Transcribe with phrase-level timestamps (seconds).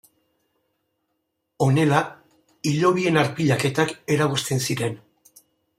[1.65, 2.01] Honela,
[2.71, 4.99] hilobien arpilaketak eragozten ziren.